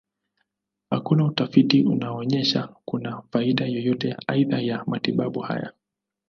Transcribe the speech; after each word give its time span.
Hakuna 0.89 1.25
utafiti 1.25 1.83
unaonyesha 1.83 2.67
kuna 2.85 3.21
faida 3.31 3.65
yoyote 3.65 4.17
aidha 4.27 4.61
ya 4.61 4.83
matibabu 4.85 5.39
haya. 5.39 5.73